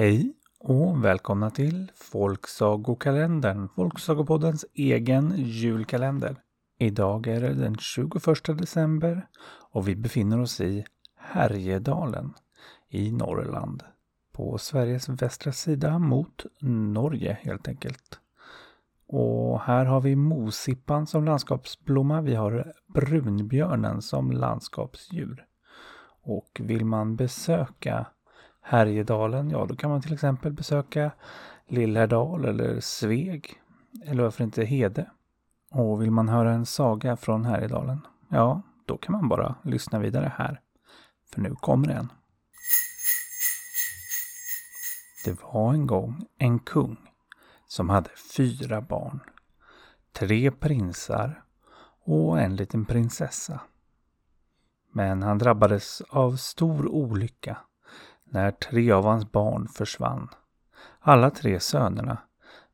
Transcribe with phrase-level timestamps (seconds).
[0.00, 6.36] Hej och välkomna till Folksagokalendern, Folksagopoddens egen julkalender.
[6.78, 8.14] Idag är det den 21
[8.58, 9.28] december
[9.70, 10.84] och vi befinner oss i
[11.16, 12.34] Härjedalen
[12.88, 13.82] i Norrland.
[14.32, 18.20] På Sveriges västra sida mot Norge helt enkelt.
[19.06, 22.20] Och här har vi mosippan som landskapsblomma.
[22.20, 25.46] Vi har brunbjörnen som landskapsdjur.
[26.22, 28.06] Och vill man besöka
[28.70, 31.10] Härjedalen, ja då kan man till exempel besöka
[31.66, 33.54] Lillhärdal eller Sveg.
[34.04, 35.10] Eller varför inte Hede.
[35.70, 40.32] Och vill man höra en saga från Härjedalen, ja då kan man bara lyssna vidare
[40.36, 40.60] här.
[41.32, 42.12] För nu kommer den.
[45.24, 46.96] Det var en gång en kung
[47.66, 49.20] som hade fyra barn.
[50.12, 51.42] Tre prinsar
[52.04, 53.60] och en liten prinsessa.
[54.92, 57.56] Men han drabbades av stor olycka
[58.30, 60.28] när tre av hans barn försvann.
[61.00, 62.18] Alla tre sönerna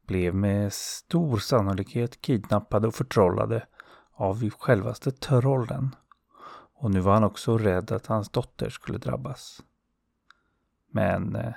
[0.07, 3.67] blev med stor sannolikhet kidnappade och förtrollade
[4.13, 5.97] av självaste trollen.
[6.79, 9.63] Och nu var han också rädd att hans dotter skulle drabbas.
[10.91, 11.53] Men eh,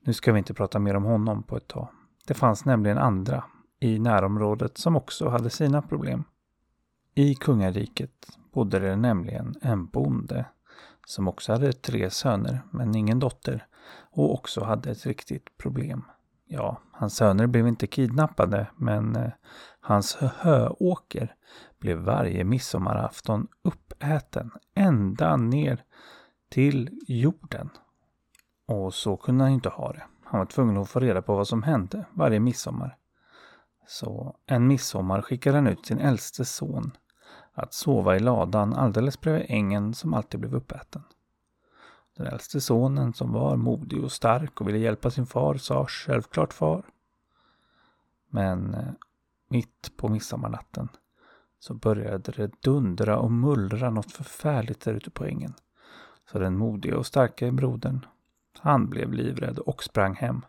[0.00, 1.88] nu ska vi inte prata mer om honom på ett tag.
[2.26, 3.44] Det fanns nämligen andra
[3.80, 6.24] i närområdet som också hade sina problem.
[7.14, 10.46] I kungariket bodde det nämligen en bonde
[11.08, 13.66] som också hade tre söner men ingen dotter
[14.10, 16.04] och också hade ett riktigt problem.
[16.44, 19.30] Ja, hans söner blev inte kidnappade men eh,
[19.80, 21.34] hans höåker
[21.78, 25.84] blev varje midsommarafton uppäten ända ner
[26.50, 27.70] till jorden.
[28.66, 30.02] Och så kunde han inte ha det.
[30.24, 32.96] Han var tvungen att få reda på vad som hände varje midsommar.
[33.86, 36.92] Så en midsommar skickade han ut sin äldste son
[37.58, 41.02] att sova i ladan alldeles bredvid ängen som alltid blev uppäten.
[42.16, 46.52] Den äldste sonen som var modig och stark och ville hjälpa sin far sa självklart
[46.52, 46.82] far.
[48.30, 48.92] Men eh,
[49.48, 50.88] mitt på midsommarnatten
[51.58, 55.54] så började det dundra och mullra något förfärligt där ute på ängen.
[56.32, 58.06] Så den modige och starke brodern,
[58.58, 60.44] han blev livrädd och sprang hem.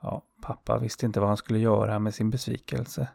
[0.00, 3.08] Ja, pappa visste inte vad han skulle göra med sin besvikelse.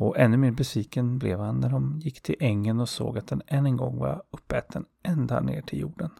[0.00, 3.42] Och ännu mer besviken blev han när de gick till ängen och såg att den
[3.46, 6.10] än en gång var uppäten ända ner till jorden.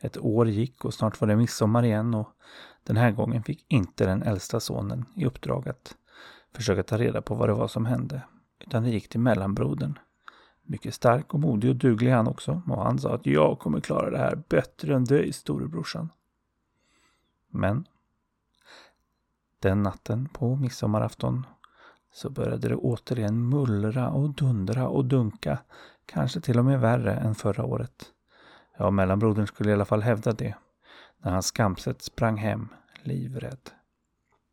[0.00, 2.28] Ett år gick och snart var det midsommar igen och
[2.82, 5.96] den här gången fick inte den äldsta sonen i uppdrag att
[6.52, 8.22] försöka ta reda på vad det var som hände.
[8.58, 9.98] Utan det gick till mellanbrodern.
[10.62, 12.62] Mycket stark och modig och duglig han också.
[12.68, 16.08] Och han sa att jag kommer klara det här bättre än dig storebrorsan.
[17.48, 17.86] Men
[19.58, 21.46] den natten på midsommarafton
[22.14, 25.58] så började det återigen mullra och dundra och dunka.
[26.06, 28.04] Kanske till och med värre än förra året.
[28.78, 30.54] Ja, mellanbrodern skulle i alla fall hävda det.
[31.18, 32.68] När han skamset sprang hem,
[33.02, 33.70] livrädd.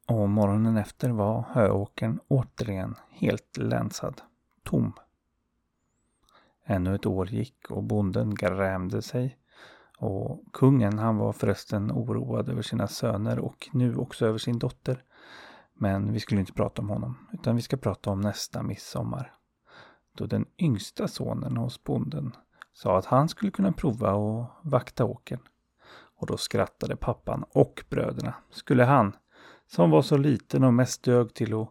[0.07, 4.21] Och morgonen efter var höåkern återigen helt länsad.
[4.63, 4.93] Tom.
[6.65, 9.37] Ännu ett år gick och bonden grämde sig.
[9.97, 15.03] Och kungen han var förresten oroad över sina söner och nu också över sin dotter.
[15.81, 19.33] Men vi skulle inte prata om honom, utan vi ska prata om nästa midsommar.
[20.17, 22.35] Då den yngsta sonen hos bonden
[22.73, 25.39] sa att han skulle kunna prova att vakta åkern.
[26.15, 28.33] Och då skrattade pappan och bröderna.
[28.51, 29.15] Skulle han,
[29.67, 31.69] som var så liten och mest dög till att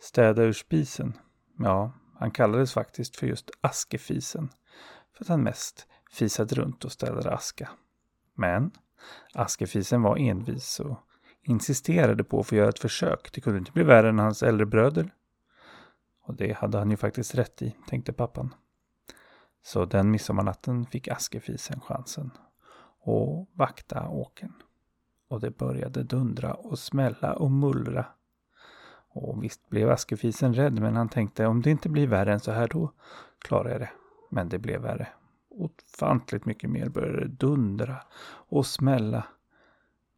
[0.00, 1.18] städa ur spisen,
[1.58, 4.48] ja, han kallades faktiskt för just askefisen.
[5.16, 7.70] För att han mest fisade runt och städade aska.
[8.34, 8.70] Men
[9.34, 10.98] askefisen var envis och
[11.42, 13.32] insisterade på att få göra ett försök.
[13.32, 15.10] Det kunde inte bli värre än hans äldre bröder.
[16.22, 18.54] Och det hade han ju faktiskt rätt i, tänkte pappan.
[19.62, 22.30] Så den midsommarnatten fick Askefisen chansen
[23.04, 24.52] att vakta åken.
[25.28, 28.06] Och det började dundra och smälla och mullra.
[29.08, 32.52] Och visst blev Askefisen rädd men han tänkte om det inte blir värre än så
[32.52, 32.92] här då
[33.38, 33.90] klarar jag det.
[34.30, 35.08] Men det blev värre.
[35.50, 37.96] Ofantligt mycket mer började det dundra
[38.48, 39.24] och smälla.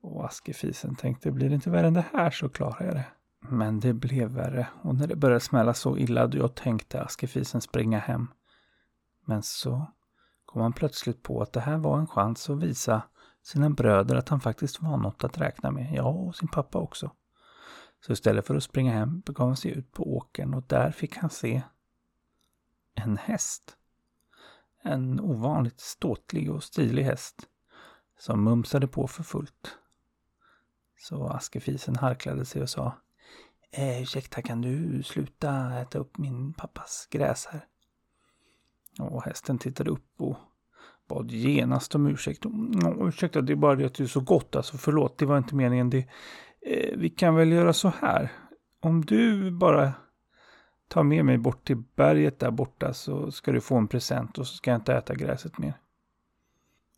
[0.05, 3.07] Och Askefisen tänkte blir det inte värre än det här så klarar jag det.
[3.41, 7.61] Men det blev värre och när det började smälla så illa då jag tänkte Askefisen
[7.61, 8.29] springa hem.
[9.25, 9.87] Men så
[10.45, 13.03] kom han plötsligt på att det här var en chans att visa
[13.43, 15.95] sina bröder att han faktiskt var något att räkna med.
[15.95, 17.11] Ja, och sin pappa också.
[18.07, 21.17] Så istället för att springa hem begav han sig ut på åkern och där fick
[21.17, 21.63] han se
[22.95, 23.77] en häst.
[24.83, 27.49] En ovanligt ståtlig och stilig häst
[28.19, 29.79] som mumsade på för fullt.
[31.05, 32.95] Så Askefisen harklade sig och sa
[33.71, 37.65] eh, Ursäkta, kan du sluta äta upp min pappas gräs här?
[38.99, 40.37] Och hästen tittade upp och
[41.09, 42.45] bad genast om ursäkt.
[43.01, 44.57] Ursäkta, det är bara det att du är så gott.
[44.57, 45.91] Alltså förlåt, det var inte meningen.
[45.91, 46.09] Det,
[46.61, 48.33] eh, vi kan väl göra så här.
[48.81, 49.93] Om du bara
[50.89, 54.47] tar med mig bort till berget där borta så ska du få en present och
[54.47, 55.75] så ska jag inte äta gräset mer.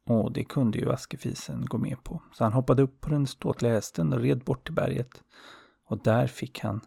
[0.07, 2.23] Och det kunde ju askefisen gå med på.
[2.33, 5.23] Så han hoppade upp på den ståtliga hästen och red bort till berget.
[5.87, 6.81] Och där fick han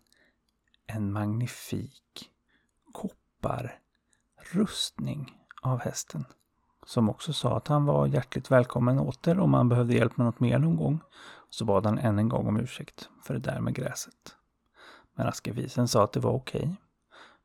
[0.88, 2.30] en magnifik
[2.92, 6.26] kopparrustning av hästen.
[6.86, 10.40] Som också sa att han var hjärtligt välkommen åter om han behövde hjälp med något
[10.40, 11.00] mer någon gång.
[11.50, 14.36] Så bad han än en gång om ursäkt för det där med gräset.
[15.16, 16.62] Men askefisen sa att det var okej.
[16.62, 16.76] Okay.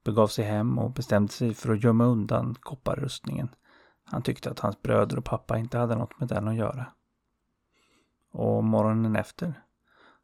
[0.05, 3.49] Begav sig hem och bestämde sig för att gömma undan kopparrustningen.
[4.05, 6.87] Han tyckte att hans bröder och pappa inte hade något med den att göra.
[8.31, 9.63] Och morgonen efter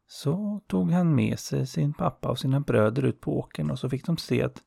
[0.07, 3.89] så tog han med sig sin pappa och sina bröder ut på åkern och så
[3.89, 4.61] fick de se att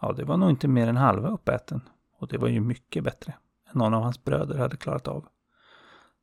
[0.00, 1.80] ja, det var nog inte mer än halva uppäten.
[2.18, 3.34] Och det var ju mycket bättre
[3.72, 5.28] än någon av hans bröder hade klarat av.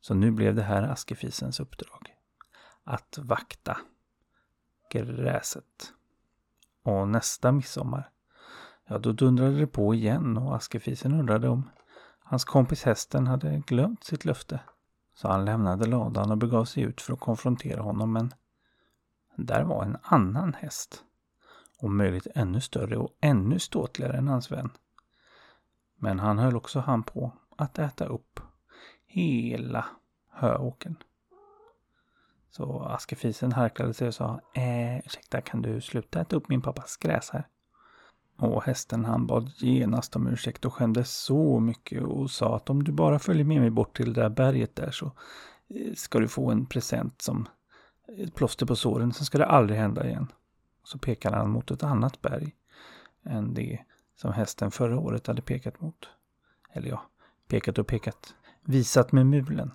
[0.01, 2.15] Så nu blev det här askefisens uppdrag.
[2.83, 3.77] Att vakta
[4.91, 5.93] gräset.
[6.83, 8.09] Och nästa midsommar,
[8.87, 11.69] ja då dundrade det på igen och askefisen undrade om
[12.31, 14.59] hans kompis hästen hade glömt sitt löfte.
[15.13, 18.33] Så han lämnade ladan och begav sig ut för att konfrontera honom men
[19.35, 21.03] där var en annan häst.
[21.77, 24.69] Om möjligt ännu större och ännu ståtligare än hans vän.
[25.95, 28.39] Men han höll också han på att äta upp
[29.05, 29.85] hela
[30.29, 30.95] höåkern.
[32.49, 36.97] Så askefisen harklade sig och sa eh, ursäkta kan du sluta äta upp min pappas
[36.97, 37.47] gräs här?
[38.41, 42.83] Och hästen han bad genast om ursäkt och skämdes så mycket och sa att om
[42.83, 45.11] du bara följer med mig bort till det där berget där så
[45.67, 47.47] eh, ska du få en present som
[48.17, 50.27] ett plåster på såren, sen ska det aldrig hända igen.
[50.83, 52.55] Så pekade han mot ett annat berg
[53.23, 53.79] än det
[54.15, 56.09] som hästen förra året hade pekat mot.
[56.73, 57.01] Eller ja,
[57.47, 58.35] pekat och pekat.
[58.61, 59.71] Visat med mulen.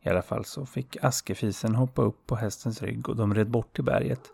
[0.00, 3.74] I alla fall så fick askefisen hoppa upp på hästens rygg och de red bort
[3.74, 4.30] till berget.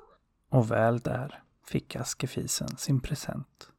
[0.48, 3.70] Och väl där fick askefisen sin present.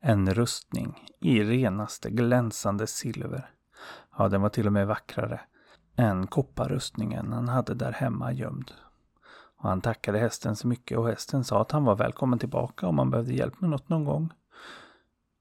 [0.00, 3.50] En rustning i renaste glänsande silver.
[4.18, 5.40] Ja, den var till och med vackrare
[5.96, 8.72] än kopparrustningen han hade där hemma gömd.
[9.56, 12.98] Och han tackade hästen så mycket och hästen sa att han var välkommen tillbaka om
[12.98, 14.32] han behövde hjälp med något någon gång.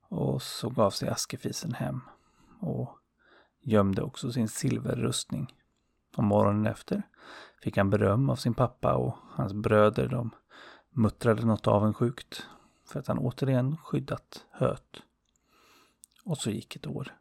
[0.10, 2.02] Och så gav sig askefisen hem
[2.60, 2.98] och
[3.62, 5.54] gömde också sin silverrustning.
[6.18, 7.02] Och morgonen efter
[7.64, 10.08] fick han beröm av sin pappa och hans bröder.
[10.08, 10.32] De
[10.98, 12.48] muttrade något avundsjukt
[12.86, 15.02] för att han återigen skyddat höet.
[16.24, 17.16] Och så gick ett år.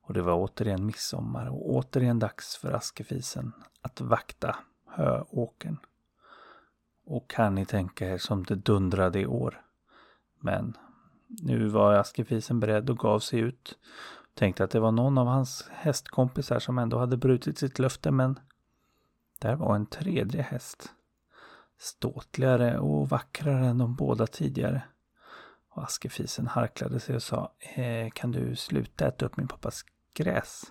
[0.00, 3.52] Och det var återigen midsommar och återigen dags för askefisen
[3.82, 4.56] att vakta
[4.86, 5.78] höåkern.
[7.04, 9.62] Och kan ni tänka er som det dundrade i år.
[10.40, 10.76] Men
[11.28, 13.78] nu var askefisen beredd och gav sig ut.
[14.34, 18.38] Tänkte att det var någon av hans hästkompisar som ändå hade brutit sitt löfte men
[19.38, 20.92] där var en tredje häst.
[21.78, 24.82] Ståtligare och vackrare än de båda tidigare.
[25.70, 29.84] Och askefisen harklade sig och sa eh, Kan du sluta äta upp min pappas
[30.14, 30.62] gräs?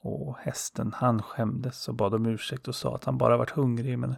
[0.00, 3.98] Och hästen han skämdes och bad om ursäkt och sa att han bara varit hungrig
[3.98, 4.16] men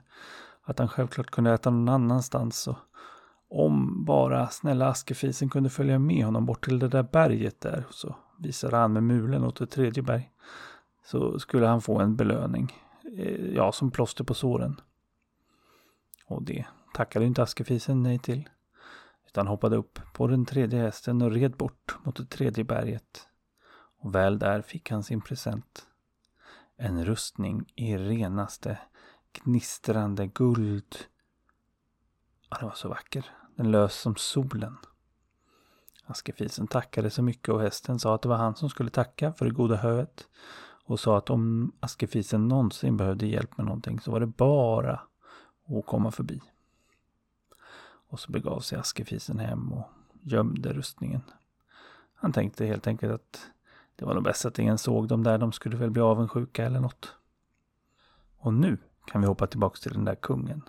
[0.62, 2.68] att han självklart kunde äta någon annanstans.
[2.68, 2.76] Och
[3.48, 7.84] om bara snälla askefisen kunde följa med honom bort till det där berget där.
[7.90, 10.30] Så visade han med mulen åt ett tredje berg.
[11.04, 12.72] Så skulle han få en belöning.
[13.18, 14.80] Eh, ja, som plåster på såren.
[16.30, 18.48] Och det tackade inte askefisen nej till.
[19.26, 23.28] Utan hoppade upp på den tredje hästen och red bort mot det tredje berget.
[24.00, 25.86] Och väl där fick han sin present.
[26.76, 28.78] En rustning i renaste
[29.32, 30.96] gnistrande guld.
[32.50, 33.30] Ja, den var så vacker.
[33.56, 34.76] Den lös som solen.
[36.04, 39.44] Askefisen tackade så mycket och hästen sa att det var han som skulle tacka för
[39.44, 40.28] det goda höet.
[40.84, 45.00] Och sa att om Askefisen någonsin behövde hjälp med någonting så var det bara
[45.70, 46.40] och komma förbi.
[48.08, 49.90] Och så begav sig Askefisen hem och
[50.22, 51.22] gömde rustningen.
[52.14, 53.50] Han tänkte helt enkelt att
[53.96, 56.80] det var nog bäst att ingen såg dem där, de skulle väl bli avundsjuka eller
[56.80, 57.14] något.
[58.38, 60.62] Och nu kan vi hoppa tillbaka till den där kungen.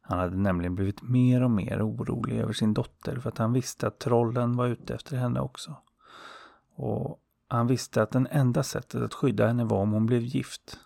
[0.00, 3.86] Han hade nämligen blivit mer och mer orolig över sin dotter för att han visste
[3.86, 5.76] att trollen var ute efter henne också.
[6.74, 10.80] Och han visste att det enda sättet att skydda henne var om hon blev gift.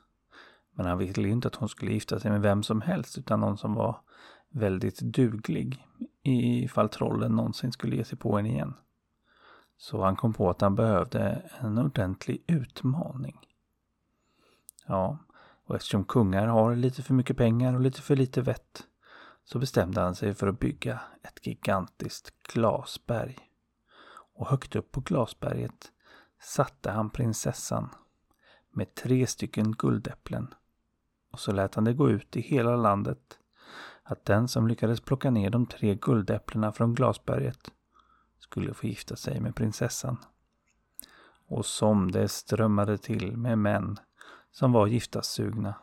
[0.74, 3.58] Men han ville inte att hon skulle gifta sig med vem som helst utan någon
[3.58, 4.00] som var
[4.50, 5.86] väldigt duglig
[6.22, 8.74] ifall trollen någonsin skulle ge sig på henne igen.
[9.76, 13.38] Så han kom på att han behövde en ordentlig utmaning.
[14.86, 15.18] Ja,
[15.64, 18.86] och eftersom kungar har lite för mycket pengar och lite för lite vett
[19.44, 23.38] så bestämde han sig för att bygga ett gigantiskt glasberg.
[24.34, 25.92] Och högt upp på glasberget
[26.40, 27.88] satte han prinsessan
[28.70, 30.54] med tre stycken guldäpplen
[31.32, 33.38] och så lät han det gå ut i hela landet
[34.02, 37.70] att den som lyckades plocka ner de tre guldäpplena från glasberget
[38.38, 40.16] skulle få gifta sig med prinsessan.
[41.46, 43.96] Och som det strömmade till med män
[44.50, 45.74] som var giftassugna.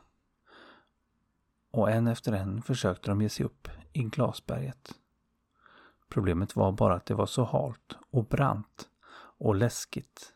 [1.72, 4.92] Och en efter en försökte de ge sig upp i glasberget.
[6.10, 8.90] Problemet var bara att det var så halt och brant
[9.38, 10.34] och läskigt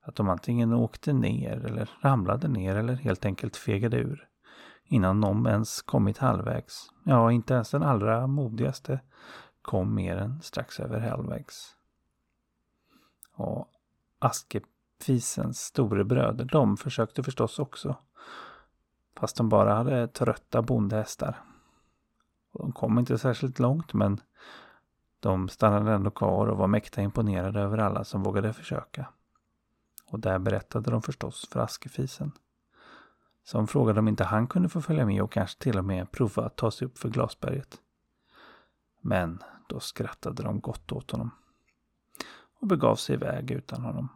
[0.00, 4.28] att de antingen åkte ner eller ramlade ner eller helt enkelt fegade ur
[4.84, 6.90] innan någon ens kommit halvvägs.
[7.04, 9.00] Ja, inte ens den allra modigaste
[9.62, 11.76] kom mer än strax över halvvägs.
[13.34, 13.68] Och
[14.18, 17.96] Askefisens storebröder, de försökte förstås också.
[19.16, 21.42] Fast de bara hade trötta bondhästar.
[22.52, 24.20] Och de kom inte särskilt långt men
[25.20, 29.08] de stannade ändå kvar och var mäkta imponerade över alla som vågade försöka.
[30.06, 32.32] Och där berättade de förstås för Askefisen.
[33.44, 36.46] Som frågade om inte han kunde få följa med och kanske till och med prova
[36.46, 37.80] att ta sig upp för glasberget.
[39.00, 41.30] Men då skrattade de gott åt honom
[42.60, 44.08] och begav sig iväg utan honom.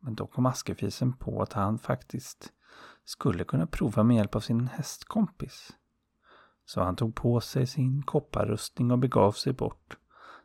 [0.00, 2.52] Men då kom Askefisen på att han faktiskt
[3.04, 5.76] skulle kunna prova med hjälp av sin hästkompis.
[6.64, 9.96] Så han tog på sig sin kopparrustning och begav sig bort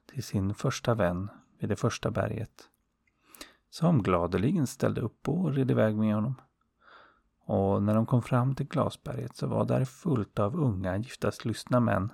[0.06, 2.70] till sin första vän vid det första berget.
[3.70, 6.36] Som gladeligen ställde upp och red iväg med honom.
[7.46, 12.12] Och när de kom fram till glasberget så var där fullt av unga giftaslystna män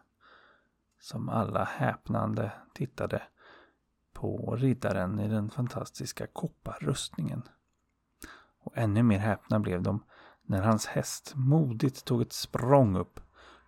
[0.99, 3.21] som alla häpnande tittade
[4.13, 7.43] på riddaren i den fantastiska kopparrustningen.
[8.63, 10.03] Och ännu mer häpna blev de
[10.41, 13.19] när hans häst modigt tog ett språng upp,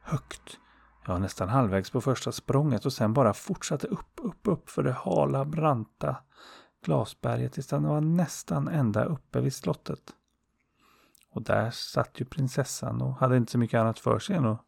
[0.01, 0.59] högt,
[1.05, 4.91] ja nästan halvvägs på första språnget och sen bara fortsatte upp, upp, upp för det
[4.91, 6.17] hala, branta
[6.85, 10.13] glasberget tills han var nästan ända uppe vid slottet.
[11.33, 14.65] Och där satt ju prinsessan och hade inte så mycket annat för sig än att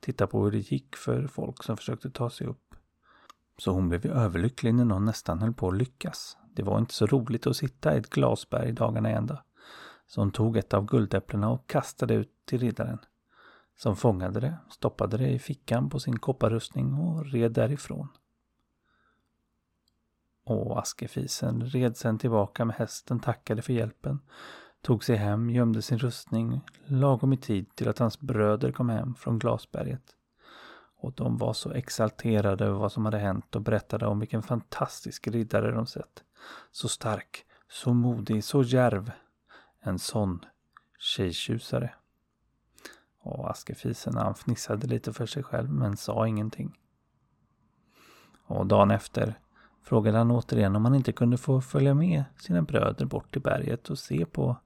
[0.00, 2.74] titta på hur det gick för folk som försökte ta sig upp.
[3.58, 6.36] Så hon blev ju överlycklig när någon nästan höll på att lyckas.
[6.54, 9.44] Det var inte så roligt att sitta i ett glasberg dagarna i ända.
[10.06, 12.98] Så hon tog ett av guldäpplena och kastade ut till riddaren.
[13.76, 18.08] Som fångade det, stoppade det i fickan på sin kopparrustning och red därifrån.
[20.44, 24.20] Och Askefisen red sen tillbaka med hästen, tackade för hjälpen,
[24.82, 29.14] tog sig hem, gömde sin rustning lagom i tid till att hans bröder kom hem
[29.14, 30.16] från Glasberget.
[30.96, 35.28] Och de var så exalterade över vad som hade hänt och berättade om vilken fantastisk
[35.28, 36.24] riddare de sett.
[36.70, 39.10] Så stark, så modig, så djärv.
[39.80, 40.44] En sån
[40.98, 41.94] tjejtjusare.
[43.22, 46.78] Och Askefisen han fnissade lite för sig själv men sa ingenting.
[48.46, 49.38] Och dagen efter
[49.82, 53.90] frågade han återigen om han inte kunde få följa med sina bröder bort till berget
[53.90, 54.56] och se på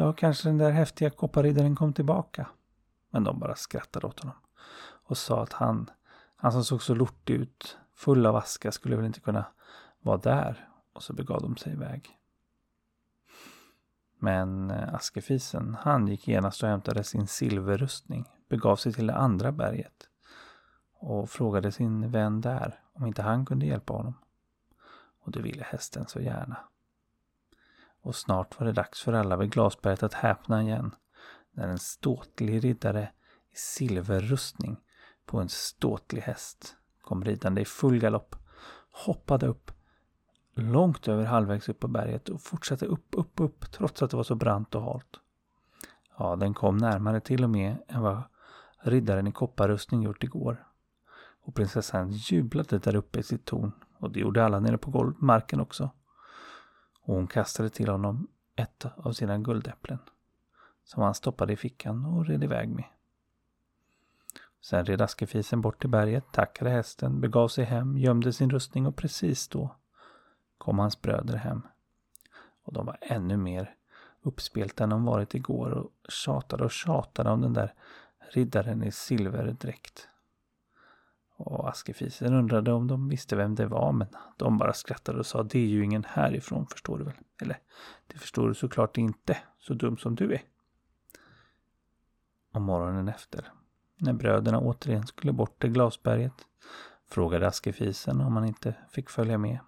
[0.00, 2.48] Ja, kanske den där häftiga kopparriddaren kom tillbaka.
[3.10, 4.36] Men de bara skrattade åt honom
[4.80, 5.90] och sa att han,
[6.36, 9.44] han som såg så lortig ut, full av aska, skulle väl inte kunna
[10.00, 10.68] vara där.
[10.92, 12.18] Och så begav de sig iväg.
[14.18, 19.52] Men eh, Askefisen, han gick genast och hämtade sin silverrustning, begav sig till det andra
[19.52, 20.08] berget
[20.92, 24.14] och frågade sin vän där om inte han kunde hjälpa honom.
[25.20, 26.56] Och det ville hästen så gärna
[28.08, 30.94] och snart var det dags för alla vid glasberget att häpna igen
[31.52, 33.10] när en ståtlig riddare
[33.52, 34.76] i silverrustning
[35.26, 38.36] på en ståtlig häst kom ridande i full galopp,
[38.90, 39.70] hoppade upp
[40.54, 44.24] långt över halvvägs upp på berget och fortsatte upp, upp, upp trots att det var
[44.24, 45.20] så brant och halt.
[46.18, 48.22] Ja, den kom närmare till och med än vad
[48.80, 50.66] riddaren i kopparrustning gjort igår.
[51.42, 55.14] Och prinsessan jublade där uppe i sitt torn och det gjorde alla nere på golv,
[55.18, 55.90] marken också
[57.08, 59.98] och hon kastade till honom ett av sina guldäpplen
[60.84, 62.84] som han stoppade i fickan och red iväg med.
[64.60, 68.96] Sen red Askefisen bort till berget, tackade hästen, begav sig hem, gömde sin rustning och
[68.96, 69.76] precis då
[70.58, 71.62] kom hans bröder hem.
[72.62, 73.74] Och de var ännu mer
[74.22, 77.74] uppspelta än de varit igår och tjatade och tjatade om den där
[78.18, 80.08] riddaren i silverdräkt.
[81.38, 85.42] Och Askefisen undrade om de visste vem det var men de bara skrattade och sa
[85.42, 87.14] det är ju ingen härifrån förstår du väl?
[87.42, 87.58] Eller
[88.06, 90.42] det förstår du såklart inte, så dum som du är.
[92.52, 93.52] Och morgonen efter,
[93.96, 96.32] när bröderna återigen skulle bort till glasberget,
[97.06, 99.58] frågade Askefisen om han inte fick följa med.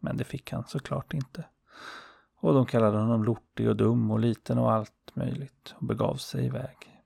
[0.00, 1.44] Men det fick han såklart inte.
[2.36, 6.46] Och de kallade honom lortig och dum och liten och allt möjligt och begav sig
[6.46, 7.02] iväg.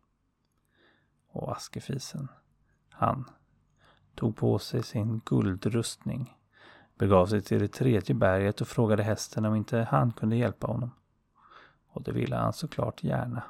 [1.30, 2.28] Och Askefisen,
[2.90, 3.24] han
[4.18, 6.36] tog på sig sin guldrustning,
[6.98, 10.90] begav sig till det tredje berget och frågade hästen om inte han kunde hjälpa honom.
[11.92, 13.42] Och det ville han såklart gärna.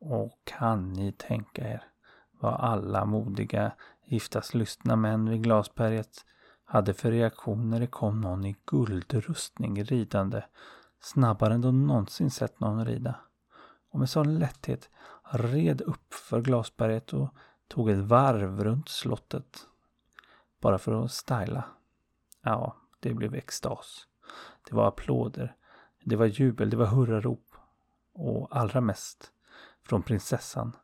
[0.00, 1.84] Och kan ni tänka er
[2.40, 3.72] vad alla modiga
[4.04, 6.24] giftaslystna män vid Glasberget
[6.64, 10.42] hade för reaktion när det kom någon i guldrustning ridande
[11.00, 13.14] snabbare än de någonsin sett någon rida.
[13.90, 14.90] Och med sån lätthet
[15.30, 17.34] red upp för Glasberget och
[17.74, 19.66] tog ett varv runt slottet.
[20.60, 21.64] Bara för att styla.
[22.42, 24.06] Ja, det blev extas.
[24.68, 25.56] Det var applåder.
[26.04, 27.54] Det var jubel, det var hurrarop.
[28.12, 29.32] Och allra mest
[29.82, 30.76] från prinsessan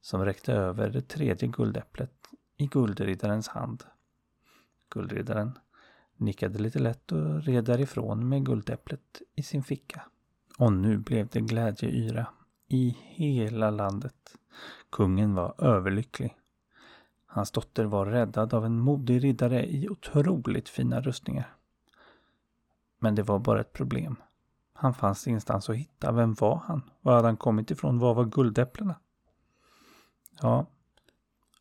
[0.00, 3.84] som räckte över det tredje guldäpplet i guldriddarens hand.
[4.90, 5.58] Guldriddaren
[6.16, 10.02] nickade lite lätt och red därifrån med guldäpplet i sin ficka.
[10.58, 12.26] Och nu blev det glädjeyra
[12.68, 14.36] i hela landet.
[14.90, 16.36] Kungen var överlycklig.
[17.26, 21.54] Hans dotter var räddad av en modig riddare i otroligt fina rustningar.
[22.98, 24.16] Men det var bara ett problem.
[24.72, 26.12] Han fanns ingenstans att hitta.
[26.12, 26.90] Vem var han?
[27.00, 27.98] Var hade han kommit ifrån?
[27.98, 28.94] Var var guldäpplena?
[30.40, 30.66] Ja,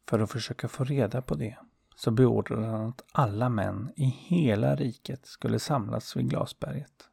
[0.09, 1.57] för att försöka få reda på det
[1.95, 7.09] så beordrade han att alla män i hela riket skulle samlas vid Glasberget.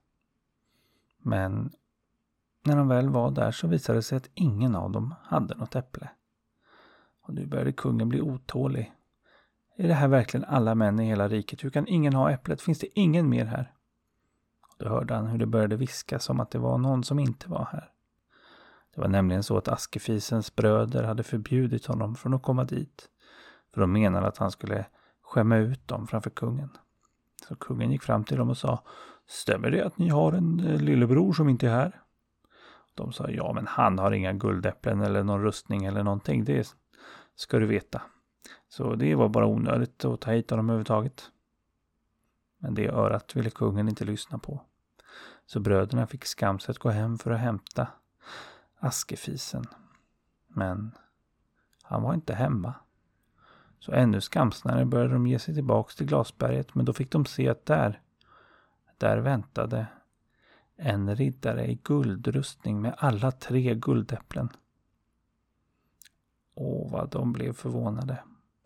[1.18, 1.72] Men
[2.64, 5.76] när de väl var där så visade det sig att ingen av dem hade något
[5.76, 6.10] äpple.
[7.22, 8.92] Och nu började kungen bli otålig.
[9.76, 11.64] Är det här verkligen alla män i hela riket?
[11.64, 12.62] Hur kan ingen ha äpplet?
[12.62, 13.72] Finns det ingen mer här?
[14.62, 17.50] Och då hörde han hur det började viska som att det var någon som inte
[17.50, 17.90] var här.
[18.94, 23.08] Det var nämligen så att Askefisens bröder hade förbjudit honom från att komma dit.
[23.74, 24.86] För de menade att han skulle
[25.22, 26.68] skämma ut dem framför kungen.
[27.48, 28.82] Så kungen gick fram till dem och sa
[29.26, 32.03] Stämmer det att ni har en eh, lillebror som inte är här?
[32.94, 36.44] De sa ja, men han har inga guldäpplen eller någon rustning eller någonting.
[36.44, 36.76] Det
[37.34, 38.02] ska du veta.
[38.68, 41.30] Så det var bara onödigt att ta hit honom överhuvudtaget.
[42.58, 44.60] Men det örat ville kungen inte lyssna på.
[45.46, 47.88] Så bröderna fick skamset gå hem för att hämta
[48.78, 49.64] Askefisen.
[50.48, 50.92] Men
[51.82, 52.74] han var inte hemma.
[53.78, 57.48] Så ännu skamsnare började de ge sig tillbaks till Glasberget men då fick de se
[57.48, 58.00] att där,
[58.98, 59.86] där väntade
[60.76, 64.48] en riddare i guldrustning med alla tre guldäpplen.
[66.54, 68.18] Åh, vad de blev förvånade.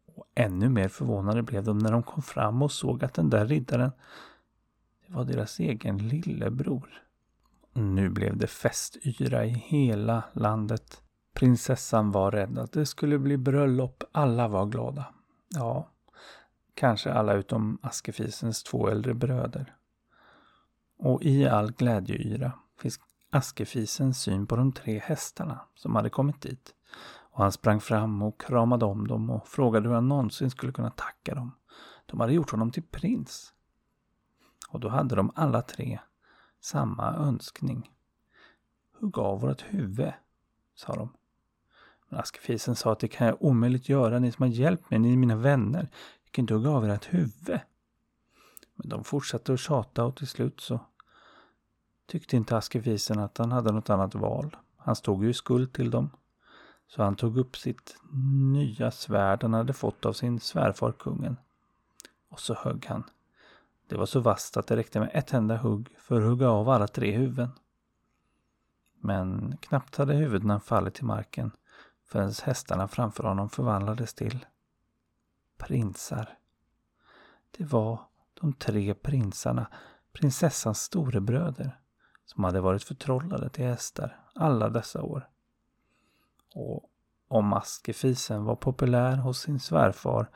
[0.07, 3.47] Och ännu mer förvånade blev de när de kom fram och såg att den där
[3.47, 3.93] riddaren,
[5.07, 7.03] det var deras egen lillebror.
[7.73, 11.03] Nu blev det festyra i hela landet.
[11.35, 14.05] Prinsessan var rädd att det skulle bli bröllop.
[14.13, 15.07] Alla var glada.
[15.49, 15.89] Ja,
[16.75, 19.78] kanske alla utom Askefisens två äldre bröder.
[20.99, 22.93] Och i all glädjeyra fick
[23.31, 26.75] Askefisens syn på de tre hästarna som hade kommit dit.
[27.31, 30.91] Och han sprang fram och kramade om dem och frågade hur han någonsin skulle kunna
[30.91, 31.53] tacka dem.
[32.07, 33.53] De hade gjort honom till prins.
[34.69, 35.99] Och då hade de alla tre
[36.61, 37.91] samma önskning.
[39.01, 40.13] Hugg av vårt huvud,
[40.75, 41.13] sa de.
[42.09, 45.13] Men Askefisen sa att det kan jag omöjligt göra, ni som har hjälpt mig, ni
[45.13, 45.91] är mina vänner.
[46.25, 47.61] Jag kan inte hugga av ert huvud.
[48.75, 50.81] Men de fortsatte att tjata och till slut så
[52.09, 54.57] tyckte inte Askefisen att han hade något annat val.
[54.77, 56.11] Han stod ju i skuld till dem.
[56.87, 57.97] Så han tog upp sitt
[58.53, 61.37] nya svärd han hade fått av sin svärfar kungen.
[62.29, 63.05] Och så högg han.
[63.89, 66.69] Det var så vasst att det räckte med ett enda hugg för att hugga av
[66.69, 67.51] alla tre huvuden.
[69.01, 71.51] Men knappt hade huvudena fallit till marken
[72.05, 74.47] förrän hästarna framför honom förvandlades till
[75.59, 76.39] prinsar.
[77.59, 78.01] Det var
[78.35, 79.67] de tre prinsarna,
[80.13, 81.79] prinsessans storebröder,
[82.35, 85.29] som hade varit förtrollade till hästar alla dessa år.
[86.55, 86.91] Och
[87.29, 90.31] om Askefisen var populär hos sin svärfar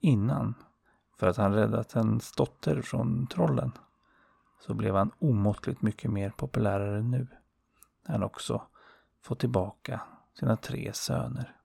[0.00, 0.54] innan
[1.18, 3.72] för att han räddat en dotter från trollen
[4.60, 7.26] så blev han omåttligt mycket mer populärare nu.
[8.06, 8.62] När han också
[9.22, 10.00] fått tillbaka
[10.38, 11.56] sina tre söner.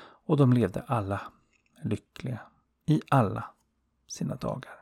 [0.00, 1.20] Och de levde alla
[1.82, 2.40] lyckliga
[2.86, 3.44] i alla
[4.06, 4.78] sina dagar.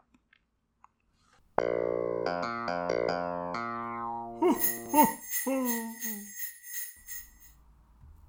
[4.39, 5.07] フッフッ
[5.47, 6.36] フ。